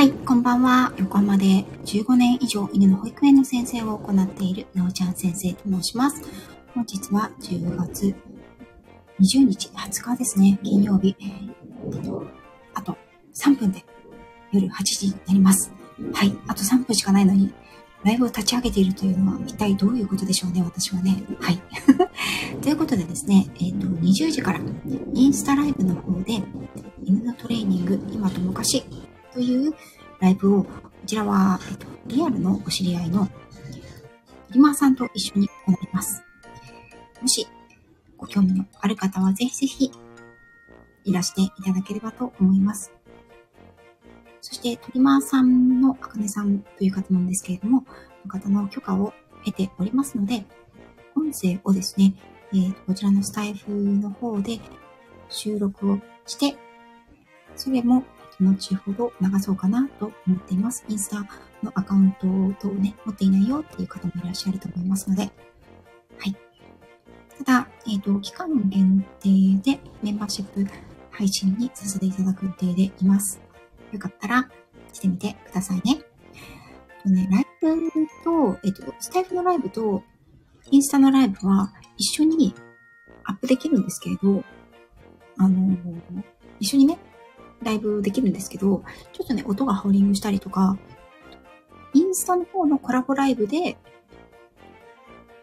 [0.00, 0.94] はい、こんばんは。
[0.96, 6.22] 横浜で15年以上犬の保育園の先生を行っているなおちゃん先生と申します。
[6.74, 8.14] 本日は10月
[9.20, 11.14] 20日、20日ですね、金曜日。
[11.20, 12.26] えっと、
[12.72, 12.96] あと
[13.34, 13.84] 3分で
[14.52, 15.70] 夜8時になります。
[16.14, 17.52] はい、あと3分しかないのに、
[18.02, 21.22] ライブを立ち上げているというのは一体どういうことでしょうね、私はね。
[21.38, 21.60] はい。
[22.62, 24.60] ということでですね、えっ、と、20時から
[25.12, 26.42] インスタライブの方で
[27.04, 28.82] 犬のトレーニング、今と昔
[29.32, 29.74] という
[30.20, 30.70] ライブを、こ
[31.06, 33.28] ちらは、えっと、リアルのお知り合いの
[34.50, 36.22] リマーさんと一緒に行います。
[37.22, 37.46] もし、
[38.16, 39.92] ご興味のある方はぜひぜひ
[41.04, 42.92] いらしていただければと思います。
[44.40, 47.88] そして、トリマーさんのあかねさんという方なんですけれども、こ
[48.26, 49.12] の方の許可を
[49.44, 50.44] 得ておりますので、
[51.14, 52.14] 音声をですね、
[52.52, 54.58] えー、こちらのスタイフの方で
[55.28, 56.56] 収録をして、
[57.54, 58.04] それも
[58.40, 60.84] 後ほど流そうかなと思っています。
[60.88, 61.20] インスタ
[61.62, 62.26] のアカウント
[62.60, 65.28] 等をね、持っていないよっていう方もいらっしゃると思いますので、は
[66.26, 66.36] い。
[67.38, 70.66] ただ、えっ、ー、と、期間限定でメンバーシップ
[71.10, 73.40] 配信にさせていただく予定でいます。
[73.92, 74.48] よかったら
[74.92, 76.02] してみてくださいね。
[77.02, 77.80] とね、ライブ
[78.24, 80.02] と、えっ、ー、と、スタイフのライブと
[80.70, 82.54] インスタのライブは一緒に
[83.24, 84.44] アップできるんですけれど、
[85.38, 85.76] あの
[86.58, 86.98] 一緒にね、
[87.62, 90.78] ライブできるんですけど、ちょっとね、音がハウリングしたりとか、
[91.92, 93.76] インスタの方のコラボライブで、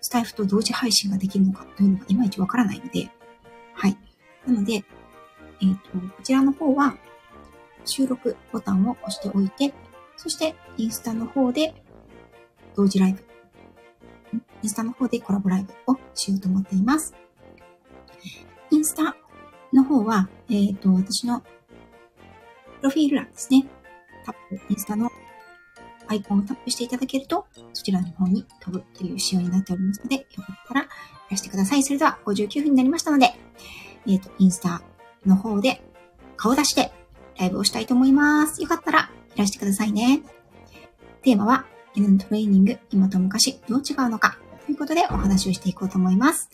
[0.00, 3.10] スタイフと同時配信ができるのかというのがいまいちわからないので、
[3.74, 3.96] はい。
[4.46, 6.96] なので、えっ、ー、と、こちらの方は、
[7.84, 9.74] 収録ボタンを押しておいて、
[10.16, 11.74] そして、インスタの方で、
[12.74, 13.24] 同時ライブ。
[14.62, 17.14] インスタの方でコラボライブをしようと思っています。
[18.70, 19.16] インスタ
[19.72, 21.42] の方は、えっ、ー、と、私の
[22.86, 23.64] ロフィール欄ですね。
[24.24, 25.10] タップ、インスタの
[26.06, 30.86] アイコンをタップしていただけると、そちらの方に飛ぶという仕様になっておりますので、よかったらい
[31.30, 31.82] らしてください。
[31.82, 33.34] それでは59分になりましたので、
[34.06, 34.82] えっ、ー、と、インスタ
[35.24, 35.82] の方で
[36.36, 36.92] 顔出して
[37.38, 38.62] ライブをしたいと思います。
[38.62, 40.22] よかったらいらしてくださいね。
[41.22, 41.66] テーマは、
[41.96, 46.50] 犬のトレーニング、今と昔、どう違うのかということでお話をしていこうと思います。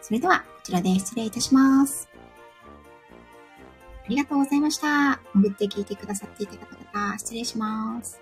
[0.00, 2.13] それでは、こちらで失礼いたします。
[4.04, 5.20] ありがとうございました。
[5.34, 8.20] 潜って聞いてくださっていた方々、失礼します。